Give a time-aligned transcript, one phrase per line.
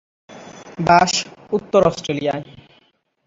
[0.79, 1.11] বাস
[1.51, 2.43] উত্তর অষ্ট্রেলিয়ায়।